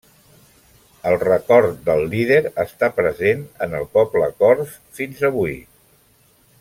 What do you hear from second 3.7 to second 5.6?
el poble cors fins avui.